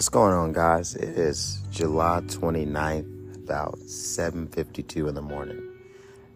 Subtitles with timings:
[0.00, 0.94] What's going on, guys?
[0.94, 5.60] It is July 29th, about 7:52 in the morning.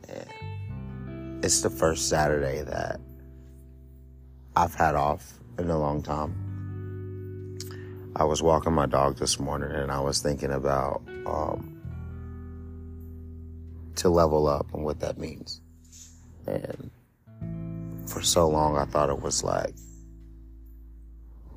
[0.07, 3.01] And it's the first Saturday that
[4.55, 7.57] I've had off in a long time.
[8.15, 11.81] I was walking my dog this morning and I was thinking about um,
[13.97, 15.63] to level up and what that means.
[16.47, 16.91] And
[18.05, 19.75] for so long, I thought it was like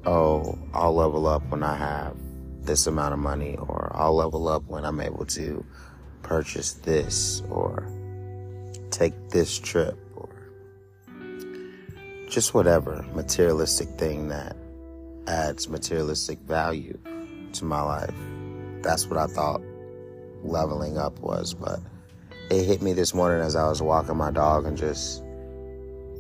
[0.08, 2.16] oh, I'll level up when I have
[2.62, 5.64] this amount of money, or I'll level up when I'm able to
[6.24, 7.88] purchase this, or
[8.90, 10.30] take this trip, or
[12.30, 14.56] just whatever materialistic thing that
[15.28, 16.98] adds materialistic value
[17.54, 18.16] to my life.
[18.82, 19.62] That's what I thought
[20.42, 21.80] leveling up was, but
[22.50, 25.22] it hit me this morning as I was walking my dog and just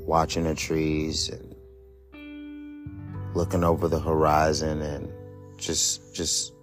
[0.05, 1.46] watching the trees and
[3.37, 5.13] looking over the horizon and
[5.57, 6.53] just just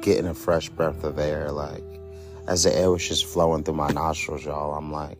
[0.00, 1.52] getting a fresh breath of air.
[1.52, 1.84] Like
[2.48, 5.18] as the air was just flowing through my nostrils y'all i'm like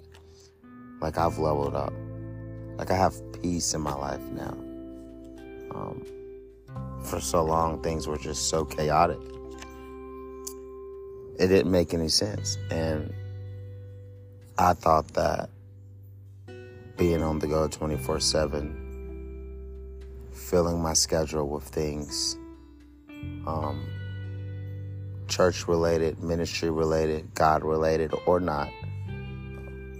[1.00, 1.92] like i've leveled up.
[2.78, 4.56] Like i have peace in my life now.
[5.74, 6.04] Um,
[7.04, 9.18] for so long things were just so chaotic.
[11.38, 12.56] It didn't make any sense.
[12.70, 13.12] And
[14.56, 15.50] i thought that
[16.96, 18.83] being on the go 24 7
[20.34, 22.36] filling my schedule with things
[23.46, 23.86] um,
[25.28, 28.68] church related, ministry related, God related, or not.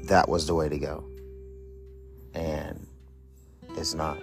[0.05, 1.05] That was the way to go.
[2.35, 2.87] And
[3.77, 4.19] it's not.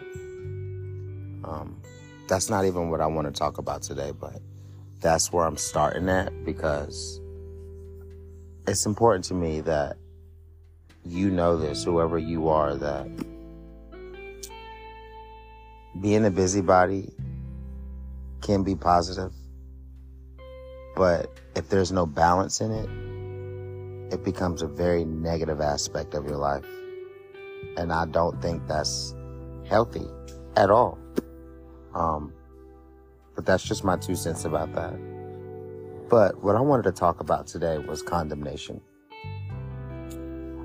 [1.44, 1.81] Um,
[2.28, 4.40] that's not even what I want to talk about today, but
[5.00, 7.20] that's where I'm starting at because
[8.68, 9.98] it's important to me that
[11.03, 13.08] you know this, whoever you are, that
[16.00, 17.13] being a busybody
[18.41, 19.34] can be positive,
[20.96, 26.38] but if there's no balance in it, it becomes a very negative aspect of your
[26.38, 26.66] life.
[27.78, 29.13] And I don't think that's
[29.68, 30.06] healthy
[30.56, 30.97] at all.
[31.94, 32.34] Um,
[33.35, 34.94] but that's just my two cents about that.
[36.09, 38.81] But what I wanted to talk about today was condemnation.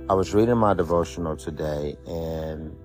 [0.09, 2.76] I was reading my devotional today and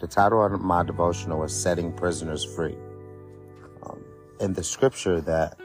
[0.00, 2.76] the title of my devotional was Setting Prisoners Free.
[3.82, 4.02] Um,
[4.40, 5.58] and the scripture that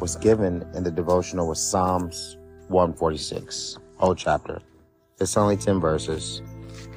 [0.00, 2.38] was given in the devotional was Psalms
[2.68, 4.62] 146, whole chapter.
[5.20, 6.40] It's only 10 verses.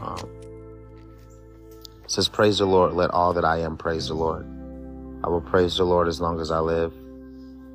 [0.02, 0.30] Um,
[2.06, 4.46] it says, Praise the Lord, let all that I am praise the Lord.
[5.26, 6.94] I will praise the Lord as long as I live.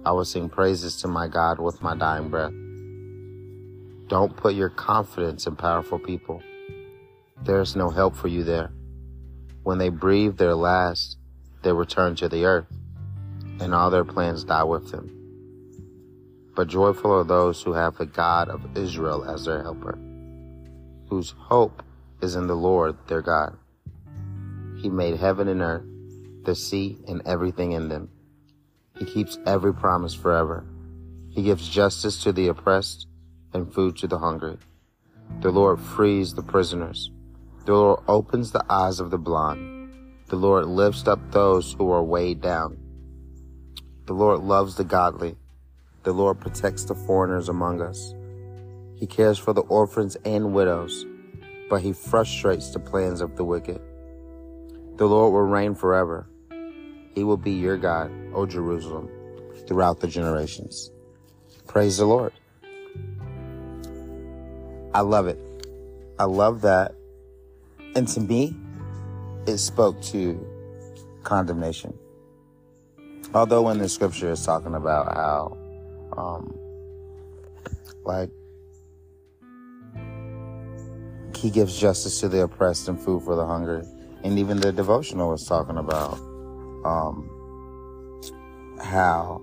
[0.06, 2.54] I will sing praises to my God with my dying breath.
[4.08, 6.42] Don't put your confidence in powerful people
[7.44, 8.72] there's no help for you there.
[9.62, 11.16] When they breathe their last,
[11.62, 12.66] they return to the earth,
[13.60, 15.10] and all their plans die with them.
[16.54, 19.98] But joyful are those who have the God of Israel as their helper,
[21.08, 21.82] whose hope
[22.20, 23.56] is in the Lord their God.
[24.80, 25.86] He made heaven and earth,
[26.44, 28.10] the sea, and everything in them.
[28.98, 30.64] He keeps every promise forever.
[31.30, 33.06] He gives justice to the oppressed
[33.54, 34.58] and food to the hungry.
[35.40, 37.10] The Lord frees the prisoners.
[37.64, 39.94] The Lord opens the eyes of the blind.
[40.26, 42.76] The Lord lifts up those who are weighed down.
[44.06, 45.36] The Lord loves the godly.
[46.02, 48.14] The Lord protects the foreigners among us.
[48.96, 51.06] He cares for the orphans and widows,
[51.70, 53.80] but he frustrates the plans of the wicked.
[54.96, 56.26] The Lord will reign forever.
[57.14, 59.08] He will be your God, O Jerusalem,
[59.68, 60.90] throughout the generations.
[61.68, 62.32] Praise the Lord.
[64.92, 65.38] I love it.
[66.18, 66.96] I love that
[67.94, 68.56] and to me,
[69.46, 70.44] it spoke to
[71.22, 71.92] condemnation.
[73.34, 75.56] Although in the scripture it's talking about how,
[76.16, 76.58] um,
[78.04, 78.30] like,
[81.36, 83.82] he gives justice to the oppressed and food for the hungry.
[84.22, 86.18] And even the devotional was talking about,
[86.84, 87.28] um,
[88.80, 89.42] how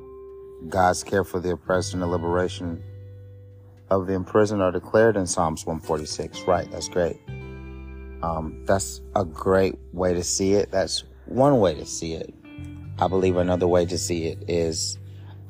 [0.68, 2.84] God's care for the oppressed and the liberation
[3.90, 6.42] of the imprisoned are declared in Psalms 146.
[6.44, 6.69] Right.
[6.72, 7.18] That's great.
[8.21, 10.71] Um, that's a great way to see it.
[10.71, 12.33] That's one way to see it.
[13.00, 14.98] I believe another way to see it is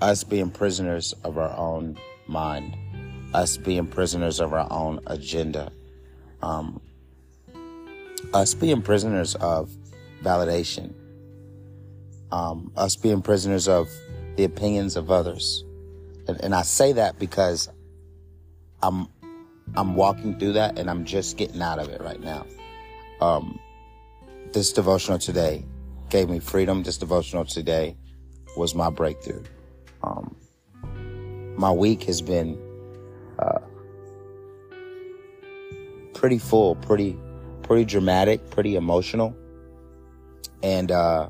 [0.02, 2.78] us being prisoners of our own mind,
[3.34, 5.72] us being prisoners of our own agenda,
[6.44, 6.80] um,
[8.34, 9.72] us being prisoners of
[10.22, 10.94] validation,
[12.32, 13.90] um, us being prisoners of
[14.36, 15.64] the opinions of others.
[16.28, 17.68] And, and I say that because
[18.84, 19.08] I'm
[19.76, 22.46] I'm walking through that and I'm just getting out of it right now
[23.22, 23.60] um,
[24.54, 25.66] this devotional today
[26.10, 26.84] gave me freedom.
[26.84, 27.96] This devotional today
[28.58, 29.44] was my breakthrough.
[30.04, 30.36] Um,
[31.58, 32.58] my week has been
[33.38, 33.60] uh,
[36.14, 37.18] pretty full, pretty
[37.64, 39.36] pretty dramatic, pretty emotional,
[40.64, 41.30] and uh,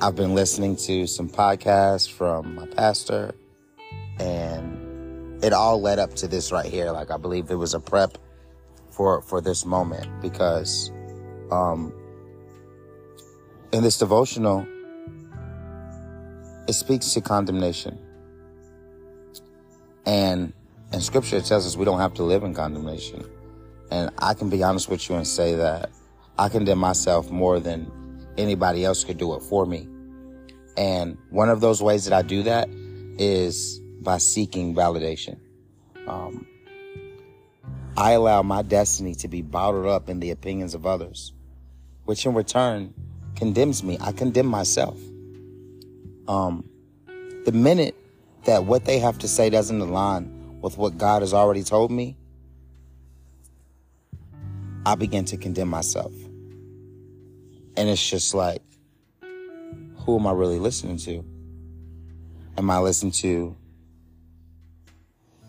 [0.00, 3.34] I've been listening to some podcasts from my pastor,
[4.18, 6.90] and it all led up to this right here.
[6.90, 8.18] Like I believe it was a prep
[8.98, 10.92] for for this moment because
[11.50, 11.94] um,
[13.72, 14.66] in this devotional
[16.68, 17.98] it speaks to condemnation.
[20.04, 20.52] And
[20.92, 23.24] in scripture, it tells us we don't have to live in condemnation.
[23.90, 25.90] And I can be honest with you and say that
[26.38, 27.90] I condemn myself more than
[28.36, 29.88] anybody else could do it for me.
[30.76, 32.68] And one of those ways that I do that
[33.18, 35.38] is by seeking validation.
[36.06, 36.46] Um,
[37.98, 41.32] I allow my destiny to be bottled up in the opinions of others,
[42.04, 42.94] which in return
[43.34, 43.98] condemns me.
[44.00, 44.96] I condemn myself.
[46.28, 46.70] Um,
[47.44, 47.96] the minute
[48.44, 52.16] that what they have to say doesn't align with what God has already told me,
[54.86, 56.12] I begin to condemn myself.
[57.76, 58.62] And it's just like,
[59.96, 61.24] who am I really listening to?
[62.58, 63.56] Am I listening to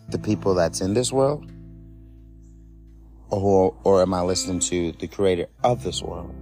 [0.08, 1.48] the people that's in this world?
[3.30, 6.34] Or, or am I listening to the creator of this world?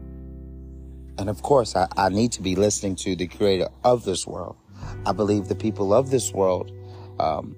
[1.18, 4.56] And of course, I, I need to be listening to the creator of this world.
[5.04, 6.72] I believe the people of this world
[7.18, 7.56] um,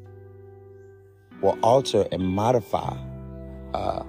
[1.42, 2.96] will alter and modify
[3.74, 4.02] uh,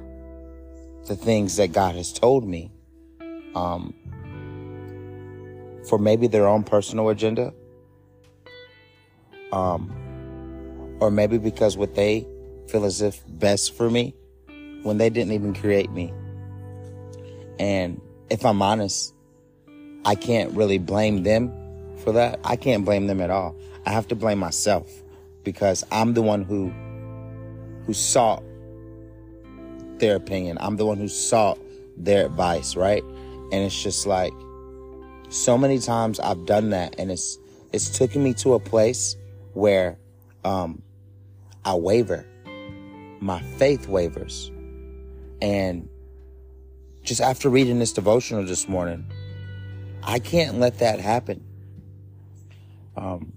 [1.05, 2.71] the things that God has told me
[3.53, 3.93] um,
[5.87, 7.53] for maybe their own personal agenda.
[9.51, 9.91] Um,
[11.01, 12.25] or maybe because what they
[12.69, 14.15] feel as if best for me
[14.83, 16.13] when they didn't even create me.
[17.59, 19.13] And if I'm honest,
[20.05, 21.51] I can't really blame them
[21.97, 22.39] for that.
[22.43, 23.55] I can't blame them at all.
[23.85, 24.89] I have to blame myself
[25.43, 26.71] because I'm the one who
[27.85, 28.43] who sought
[29.97, 30.57] their opinion.
[30.59, 31.59] I'm the one who sought
[31.97, 33.03] their advice, right?
[33.03, 34.33] And it's just like
[35.29, 37.37] so many times I've done that and it's
[37.71, 39.15] it's taken me to a place
[39.53, 39.97] where
[40.43, 40.81] um
[41.63, 42.25] I waver.
[43.19, 44.50] My faith wavers.
[45.41, 45.89] And
[47.03, 49.05] just after reading this devotional this morning,
[50.03, 51.43] I can't let that happen.
[52.95, 53.33] Um,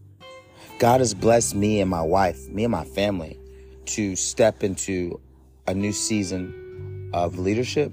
[0.79, 3.39] God has blessed me and my wife, me and my family,
[3.87, 5.21] to step into
[5.67, 7.93] a new season of leadership,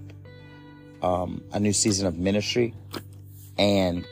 [1.02, 2.74] um, a new season of ministry.
[3.58, 4.06] And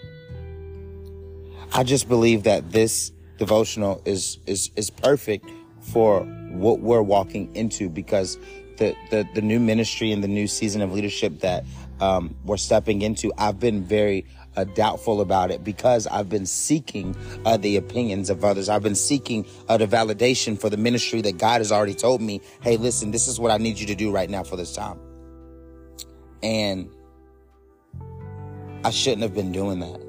[1.74, 5.50] I just believe that this devotional is, is, is perfect
[5.82, 8.38] for what we're walking into because
[8.80, 11.64] the, the, the new ministry and the new season of leadership that
[12.00, 17.16] um, we're stepping into, I've been very uh, doubtful about it because I've been seeking
[17.46, 18.70] uh, the opinions of others.
[18.70, 22.42] I've been seeking uh, the validation for the ministry that God has already told me,
[22.62, 25.00] hey, listen, this is what I need you to do right now for this time.
[26.42, 26.90] And
[28.84, 30.02] I shouldn't have been doing that.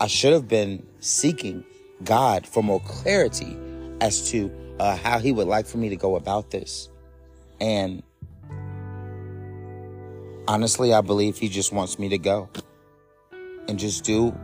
[0.00, 1.64] I should have been seeking
[2.02, 3.56] God for more clarity
[4.00, 4.50] as to
[4.80, 6.88] uh, how He would like for me to go about this.
[7.62, 8.02] And
[10.46, 12.50] honestly, I believe He just wants me to go
[13.68, 14.34] and just do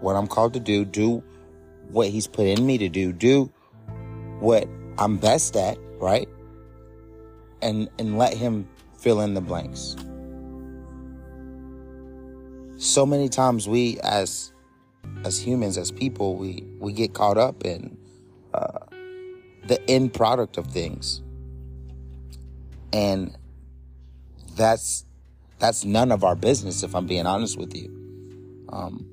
[0.00, 1.22] what I'm called to do, do
[1.90, 3.50] what he's put in me to do, do
[4.40, 6.28] what I'm best at, right?
[7.62, 9.96] And and let him fill in the blanks.
[12.76, 14.52] So many times we as
[15.24, 17.96] as humans, as people, we we get caught up in
[18.52, 18.80] uh,
[19.66, 21.22] the end product of things,
[22.94, 23.36] and
[24.54, 25.04] that's
[25.58, 27.90] that's none of our business, if I'm being honest with you.
[28.68, 29.06] Um,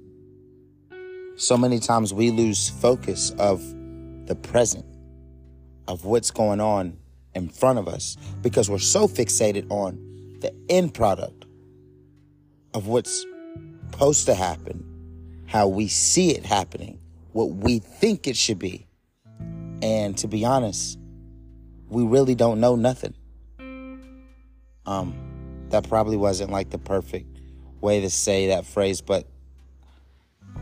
[1.36, 3.60] so many times we lose focus of
[4.28, 4.86] the present,
[5.88, 6.98] of what's going on
[7.34, 9.96] in front of us, because we're so fixated on
[10.42, 11.46] the end product
[12.74, 13.26] of what's
[13.90, 17.00] supposed to happen, how we see it happening,
[17.32, 18.88] what we think it should be.
[19.82, 21.00] And to be honest,
[21.88, 23.16] we really don't know nothing.
[24.92, 25.16] Um,
[25.70, 27.40] that probably wasn't like the perfect
[27.80, 29.26] way to say that phrase, but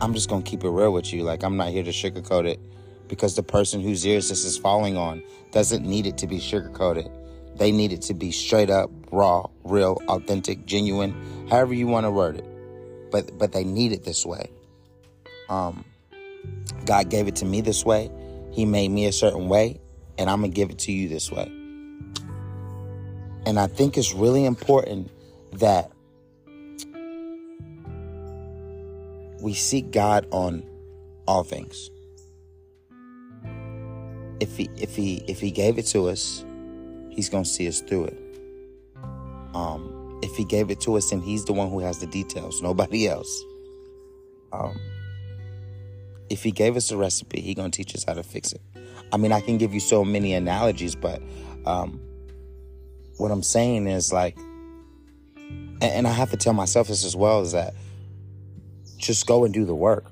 [0.00, 1.24] I'm just gonna keep it real with you.
[1.24, 2.60] Like I'm not here to sugarcoat it
[3.08, 5.20] because the person whose ears this is falling on
[5.50, 7.10] doesn't need it to be sugarcoated.
[7.56, 11.12] They need it to be straight up, raw, real, authentic, genuine,
[11.50, 13.10] however you want to word it.
[13.10, 14.48] But but they need it this way.
[15.48, 15.84] Um,
[16.86, 18.12] God gave it to me this way.
[18.52, 19.80] He made me a certain way,
[20.18, 21.59] and I'm gonna give it to you this way.
[23.46, 25.10] And I think it's really important
[25.52, 25.90] that
[29.40, 30.64] we seek God on
[31.26, 31.90] all things.
[34.40, 36.44] If he if he if he gave it to us,
[37.10, 38.18] he's to see us through it.
[39.54, 42.62] Um if he gave it to us and he's the one who has the details,
[42.62, 43.44] nobody else.
[44.52, 44.78] Um
[46.30, 48.60] if he gave us a recipe, he to teach us how to fix it.
[49.12, 51.22] I mean, I can give you so many analogies, but
[51.66, 52.00] um
[53.20, 54.36] what I'm saying is like
[55.80, 57.74] and, and I have to tell myself this as well is that
[58.96, 60.04] just go and do the work.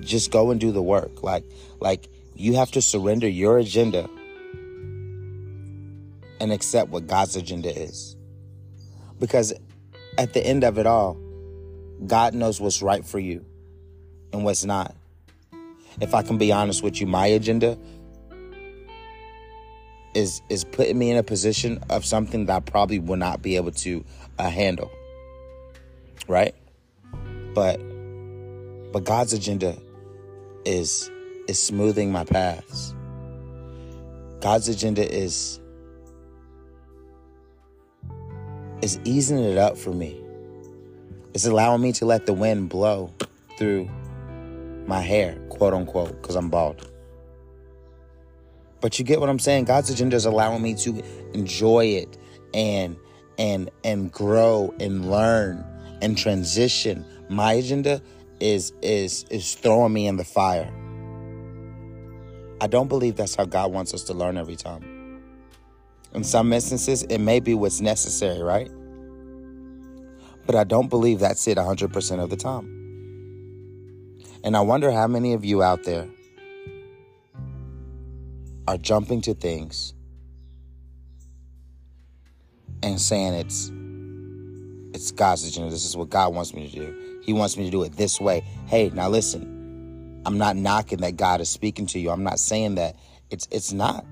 [0.00, 1.22] Just go and do the work.
[1.22, 1.44] Like,
[1.80, 4.08] like you have to surrender your agenda
[6.40, 8.16] and accept what God's agenda is.
[9.18, 9.52] Because
[10.16, 11.14] at the end of it all,
[12.06, 13.44] God knows what's right for you
[14.32, 14.94] and what's not.
[16.00, 17.76] If I can be honest with you, my agenda
[20.18, 23.54] is is putting me in a position of something that I probably will not be
[23.54, 24.04] able to
[24.38, 24.90] uh, handle.
[26.26, 26.54] Right?
[27.54, 27.78] But
[28.92, 29.78] but God's agenda
[30.64, 31.08] is
[31.46, 32.94] is smoothing my paths.
[34.40, 35.60] God's agenda is
[38.82, 40.20] is easing it up for me.
[41.32, 43.12] It's allowing me to let the wind blow
[43.56, 43.88] through
[44.86, 46.90] my hair, quote unquote, because I'm bald.
[48.80, 49.64] But you get what I'm saying?
[49.64, 51.02] God's agenda is allowing me to
[51.34, 52.16] enjoy it
[52.54, 52.96] and
[53.38, 55.64] and and grow and learn
[56.00, 57.04] and transition.
[57.28, 58.02] My agenda
[58.40, 60.72] is is is throwing me in the fire.
[62.60, 65.22] I don't believe that's how God wants us to learn every time.
[66.14, 68.70] In some instances, it may be what's necessary, right?
[70.46, 72.74] But I don't believe that's it 100% of the time.
[74.42, 76.08] And I wonder how many of you out there
[78.68, 79.94] are jumping to things
[82.82, 83.72] and saying it's
[84.92, 85.70] it's God's agenda.
[85.70, 87.20] This is what God wants me to do.
[87.22, 88.40] He wants me to do it this way.
[88.66, 90.22] Hey, now listen.
[90.26, 92.10] I'm not knocking that God is speaking to you.
[92.10, 92.96] I'm not saying that
[93.30, 94.04] it's it's not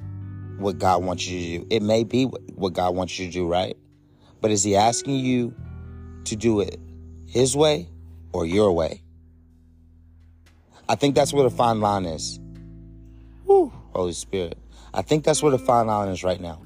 [0.56, 1.66] what God wants you to do.
[1.76, 3.76] It may be what God wants you to do, right?
[4.40, 5.54] But is he asking you
[6.24, 6.80] to do it
[7.26, 7.90] his way
[8.32, 9.02] or your way?
[10.88, 12.40] I think that's where the fine line is.
[13.46, 14.58] Holy Spirit.
[14.92, 16.60] I think that's where the fine line is right now.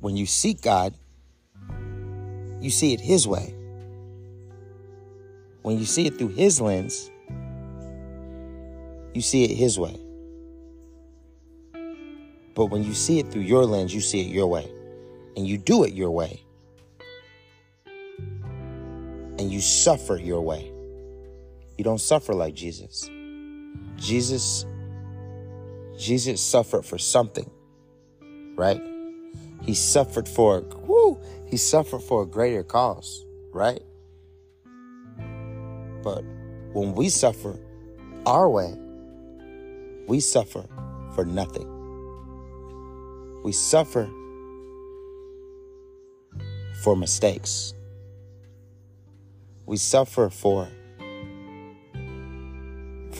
[0.00, 0.94] When you seek God,
[2.60, 3.54] you see it His way.
[5.62, 7.10] When you see it through His lens,
[9.14, 9.98] you see it His way.
[12.54, 14.70] But when you see it through your lens, you see it your way.
[15.36, 16.42] And you do it your way.
[19.38, 20.73] And you suffer your way.
[21.76, 23.08] You don't suffer like Jesus.
[23.96, 24.66] Jesus
[25.96, 27.48] Jesus suffered for something,
[28.56, 28.80] right?
[29.62, 33.82] He suffered for whoo, he suffered for a greater cause, right?
[36.02, 36.24] But
[36.72, 37.58] when we suffer
[38.26, 38.74] our way,
[40.06, 40.66] we suffer
[41.14, 41.70] for nothing.
[43.42, 44.10] We suffer
[46.82, 47.72] for mistakes.
[49.66, 50.68] We suffer for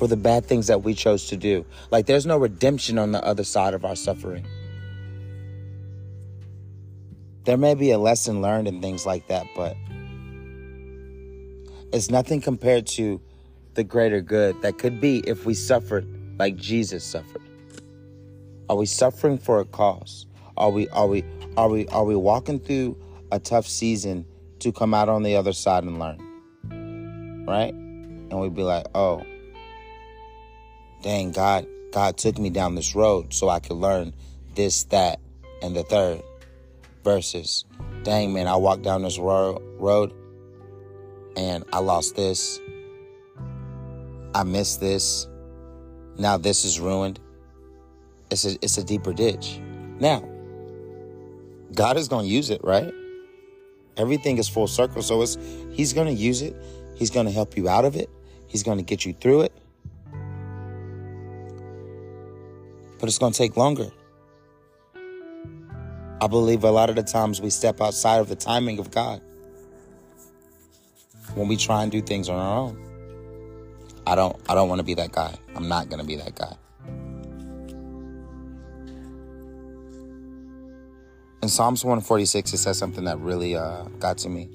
[0.04, 1.64] for the bad things that we chose to do.
[1.90, 4.46] Like there's no redemption on the other side of our suffering.
[7.44, 9.78] There may be a lesson learned and things like that, but
[11.90, 13.18] it's nothing compared to
[13.72, 16.06] the greater good that could be if we suffered
[16.38, 17.40] like Jesus suffered.
[18.68, 20.26] Are we suffering for a cause?
[20.58, 21.24] Are we are we
[21.56, 22.98] are we are we walking through
[23.32, 24.26] a tough season
[24.58, 27.46] to come out on the other side and learn?
[27.48, 27.72] Right?
[27.72, 29.24] And we'd be like, "Oh,
[31.04, 34.14] dang, God, God took me down this road so I could learn
[34.54, 35.20] this, that,
[35.62, 36.22] and the third.
[37.04, 37.66] Versus,
[38.02, 40.14] dang, man, I walked down this ro- road
[41.36, 42.58] and I lost this.
[44.34, 45.28] I missed this.
[46.16, 47.20] Now this is ruined.
[48.30, 49.60] It's a, it's a deeper ditch.
[50.00, 50.26] Now,
[51.74, 52.92] God is going to use it, right?
[53.98, 55.02] Everything is full circle.
[55.02, 55.36] So it's,
[55.72, 56.56] He's going to use it.
[56.94, 58.08] He's going to help you out of it.
[58.46, 59.52] He's going to get you through it.
[63.04, 63.90] But it's going to take longer.
[66.22, 69.20] I believe a lot of the times we step outside of the timing of God
[71.34, 74.00] when we try and do things on our own.
[74.06, 75.34] I don't I don't want to be that guy.
[75.54, 76.56] I'm not going to be that guy.
[81.42, 84.48] In Psalms 146 it says something that really uh, got to me.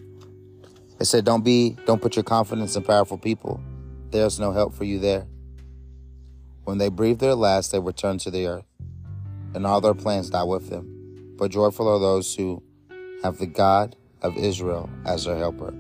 [1.00, 3.62] It said don't be don't put your confidence in powerful people.
[4.10, 5.28] There's no help for you there.
[6.70, 8.66] When they breathe their last, they return to the earth,
[9.56, 11.34] and all their plans die with them.
[11.36, 12.62] But joyful are those who
[13.24, 15.74] have the God of Israel as their helper,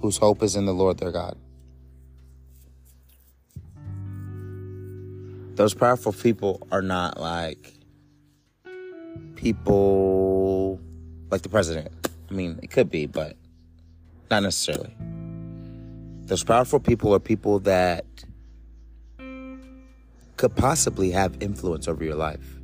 [0.00, 1.36] whose hope is in the Lord their God.
[5.56, 7.74] Those powerful people are not like
[9.34, 10.78] people
[11.28, 11.88] like the president.
[12.30, 13.36] I mean, it could be, but
[14.30, 14.94] not necessarily.
[16.26, 18.04] Those powerful people are people that
[20.40, 22.58] could possibly have influence over your life.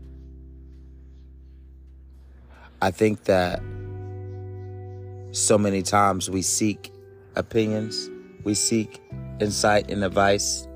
[2.80, 3.60] I think that
[5.32, 6.90] so many times we seek
[7.34, 8.08] opinions,
[8.44, 9.02] we seek
[9.40, 10.66] insight and advice,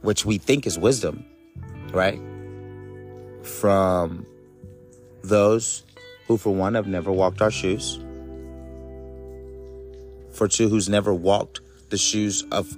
[0.00, 1.24] which we think is wisdom,
[1.92, 2.20] right?
[3.44, 4.26] From
[5.22, 5.84] those
[6.26, 8.00] who, for one, have never walked our shoes,
[10.32, 12.76] for two, who's never walked the shoes of,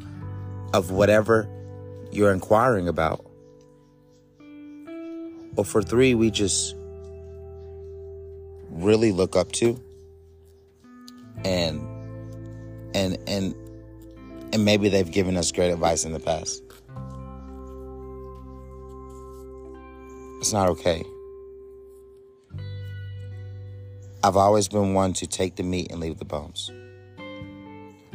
[0.75, 1.49] of whatever
[2.12, 3.25] you're inquiring about,
[5.57, 6.76] or for three, we just
[8.71, 9.78] really look up to
[11.45, 11.81] and
[12.95, 13.54] and and
[14.52, 16.62] and maybe they've given us great advice in the past.
[20.40, 21.04] It's not okay.
[24.25, 26.71] I've always been one to take the meat and leave the bones.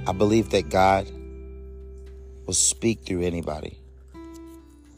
[0.06, 1.10] I believe that God
[2.46, 3.80] will speak through anybody.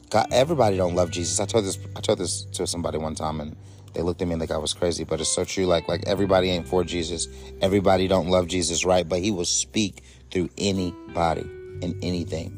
[0.10, 1.40] God, everybody don't love Jesus.
[1.40, 3.56] I told this I told this to somebody one time and
[3.94, 5.66] they looked at me like I was crazy, but it's so true.
[5.66, 7.28] Like like everybody ain't for Jesus.
[7.62, 9.08] Everybody don't love Jesus, right?
[9.08, 11.42] But he will speak through anybody
[11.82, 12.56] and anything.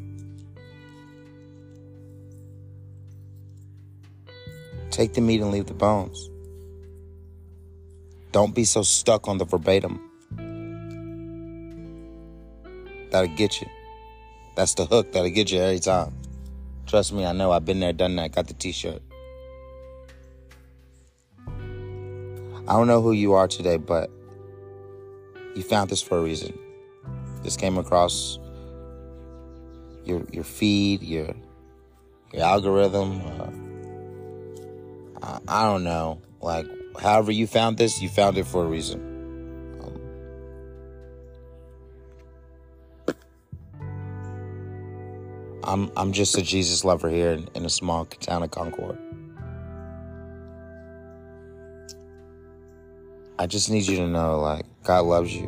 [4.90, 6.30] Take the meat and leave the bones.
[8.32, 10.00] Don't be so stuck on the verbatim.
[13.10, 13.68] That'll get you.
[14.56, 16.21] That's the hook that'll get you every time.
[16.92, 17.54] Trust me, I know.
[17.54, 19.02] I've been there, done that, got the t shirt.
[21.48, 24.12] I don't know who you are today, but
[25.56, 26.52] you found this for a reason.
[27.44, 28.40] This came across
[30.04, 31.34] your your feed, your
[32.34, 33.22] your algorithm.
[35.22, 36.20] Uh, I, I, don't know.
[36.42, 36.68] Like,
[37.00, 39.11] however you found this, you found it for a reason.
[45.64, 48.98] I'm I'm just a Jesus lover here in, in a small town of Concord.
[53.38, 55.48] I just need you to know like God loves you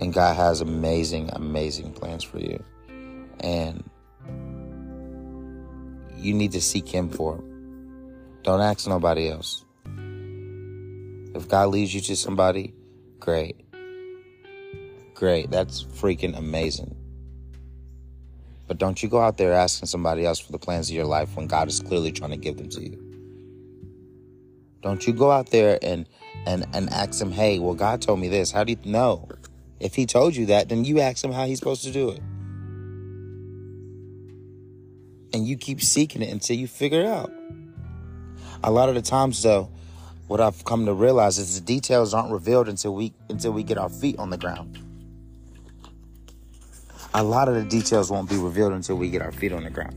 [0.00, 2.62] and God has amazing, amazing plans for you.
[3.40, 3.88] And
[6.16, 8.40] you need to seek Him for them.
[8.42, 9.64] Don't ask nobody else.
[11.34, 12.74] If God leads you to somebody,
[13.18, 13.60] great.
[15.14, 15.50] Great.
[15.50, 16.96] That's freaking amazing.
[18.74, 21.36] But don't you go out there asking somebody else for the plans of your life
[21.36, 22.98] when God is clearly trying to give them to you.
[24.82, 26.08] Don't you go out there and
[26.44, 28.50] and and ask him, "Hey, well God told me this.
[28.50, 29.28] How do you know?"
[29.78, 32.20] If he told you that, then you ask him how he's supposed to do it.
[35.32, 37.32] And you keep seeking it until you figure it out.
[38.64, 39.70] A lot of the times though,
[40.26, 43.78] what I've come to realize is the details aren't revealed until we until we get
[43.78, 44.83] our feet on the ground.
[47.16, 49.70] A lot of the details won't be revealed until we get our feet on the
[49.70, 49.94] ground.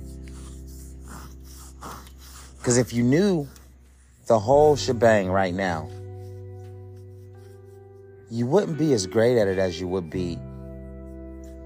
[2.58, 3.48] Because if you knew
[4.28, 5.90] the whole shebang right now,
[8.30, 10.38] you wouldn't be as great at it as you would be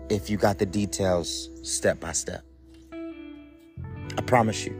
[0.10, 2.44] if you got the details step by step.
[2.94, 4.74] I promise you.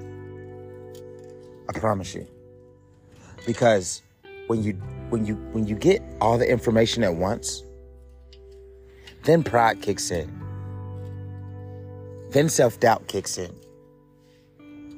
[1.68, 2.26] I promise you.
[3.46, 4.04] Because
[4.48, 4.74] when you
[5.10, 7.64] when you when you get all the information at once,
[9.24, 10.41] then pride kicks in.
[12.32, 13.54] Then self-doubt kicks in.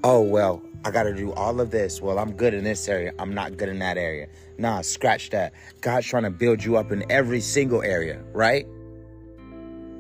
[0.04, 2.02] Oh well, I got to do all of this.
[2.02, 3.14] Well, I'm good in this area.
[3.18, 4.28] I'm not good in that area.
[4.58, 5.54] Nah, scratch that.
[5.82, 8.68] God's trying to build you up in every single area, right?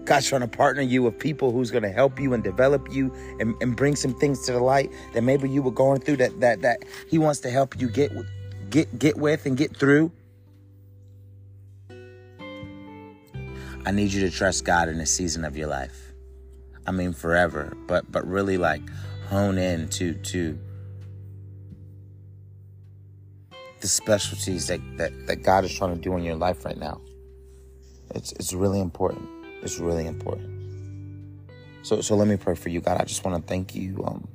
[0.06, 3.14] God's trying to partner you with people who's going to help you and develop you
[3.40, 6.40] and, and bring some things to the light that maybe you were going through that
[6.42, 8.12] that that He wants to help you get
[8.70, 10.12] get get with and get through.
[13.86, 16.03] I need you to trust God in the season of your life.
[16.86, 18.82] I mean forever, but but really like
[19.30, 20.60] hone in to to
[23.84, 27.02] the specialties that, that, that God is trying to do in your life right now.
[28.16, 29.28] It's, it's really important.
[29.62, 30.50] It's really important.
[31.82, 33.02] So, so let me pray for you, God.
[33.02, 34.26] I just want to thank you um,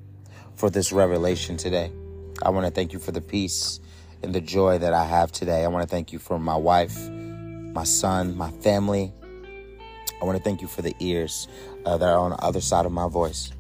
[0.55, 1.91] for this revelation today.
[2.43, 3.81] I want to thank you for the peace
[4.23, 5.65] and the joy that I have today.
[5.65, 9.15] I want to thank you for my wife, my son, my family.
[10.21, 11.49] I want to thank you for the ears
[11.89, 13.51] uh, that are on the other side of my voice.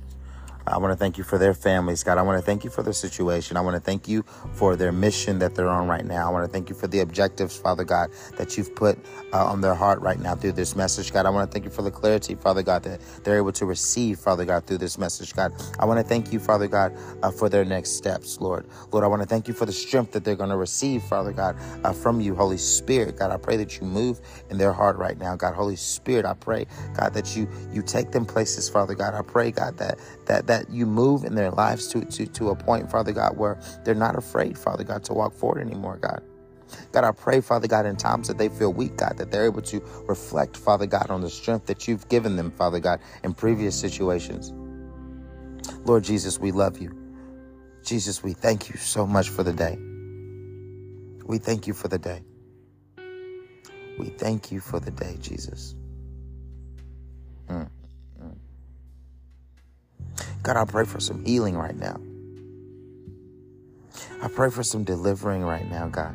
[0.68, 2.18] I want to thank you for their families, God.
[2.18, 3.56] I want to thank you for their situation.
[3.56, 4.22] I want to thank you
[4.54, 6.28] for their mission that they're on right now.
[6.28, 8.98] I want to thank you for the objectives, Father God, that you've put
[9.32, 11.26] uh, on their heart right now through this message, God.
[11.26, 14.18] I want to thank you for the clarity, Father God, that they're able to receive,
[14.18, 15.52] Father God, through this message, God.
[15.78, 18.66] I want to thank you, Father God, uh, for their next steps, Lord.
[18.92, 21.32] Lord, I want to thank you for the strength that they're going to receive, Father
[21.32, 23.16] God, uh, from you, Holy Spirit.
[23.16, 25.54] God, I pray that you move in their heart right now, God.
[25.54, 29.14] Holy Spirit, I pray, God, that you you take them places, Father God.
[29.14, 32.56] I pray, God, that that that you move in their lives to to to a
[32.56, 36.22] point, Father God, where they're not afraid, Father God, to walk forward anymore, God.
[36.92, 39.62] God, I pray, Father God, in times that they feel weak, God, that they're able
[39.62, 43.78] to reflect, Father God, on the strength that you've given them, Father God, in previous
[43.78, 44.52] situations.
[45.84, 46.94] Lord Jesus, we love you.
[47.82, 49.78] Jesus, we thank you so much for the day.
[51.24, 52.22] We thank you for the day.
[53.98, 55.74] We thank you for the day, Jesus.
[57.48, 57.68] Mm.
[60.42, 62.00] God, I pray for some healing right now.
[64.22, 66.14] I pray for some delivering right now, God.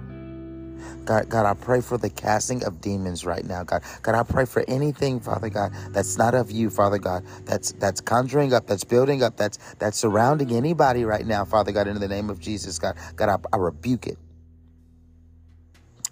[1.06, 3.84] God, God, I pray for the casting of demons right now, God.
[4.02, 8.00] God, I pray for anything, Father God, that's not of you, Father God, that's that's
[8.00, 12.08] conjuring up, that's building up, that's that's surrounding anybody right now, Father God, in the
[12.08, 12.96] name of Jesus, God.
[13.16, 14.18] God, I, I rebuke it.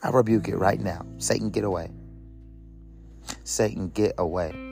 [0.03, 1.05] I rebuke it right now.
[1.19, 1.91] Satan, get away.
[3.43, 4.70] Satan, get away.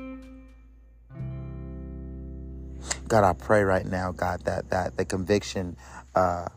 [3.10, 5.76] God, I pray right now, God, that that the conviction
[6.14, 6.48] uh,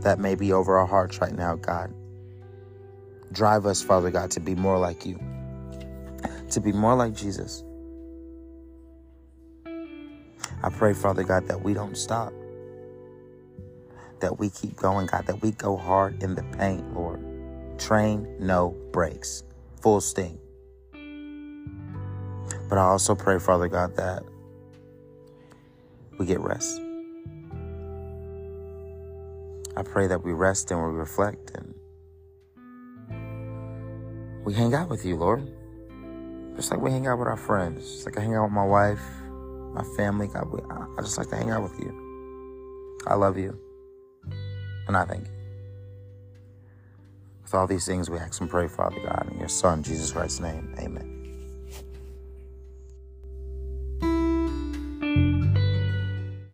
[0.00, 1.94] that may be over our hearts right now, God,
[3.30, 5.20] drive us, Father God, to be more like you,
[6.50, 7.62] to be more like Jesus.
[10.64, 12.32] I pray, Father God, that we don't stop,
[14.18, 17.20] that we keep going, God, that we go hard in the paint, Lord.
[17.78, 19.44] Train, no breaks,
[19.80, 20.40] full steam.
[22.68, 24.24] But I also pray, Father God, that
[26.18, 26.80] we get rest.
[29.76, 31.74] I pray that we rest and we reflect and
[34.44, 35.50] we hang out with you, Lord.
[36.56, 37.80] Just like we hang out with our friends.
[37.80, 39.02] Just like I hang out with my wife,
[39.72, 40.28] my family.
[40.28, 43.00] God, we, I just like to hang out with you.
[43.06, 43.58] I love you.
[44.86, 45.32] And I thank you.
[47.42, 50.40] With all these things, we ask and pray, Father God, in your Son, Jesus Christ's
[50.40, 50.74] name.
[50.78, 51.23] Amen.